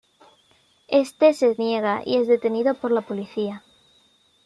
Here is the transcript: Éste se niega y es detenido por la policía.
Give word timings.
Éste 0.87 1.31
se 1.35 1.55
niega 1.59 2.01
y 2.03 2.17
es 2.17 2.27
detenido 2.27 2.73
por 2.73 2.91
la 2.91 3.01
policía. 3.01 3.63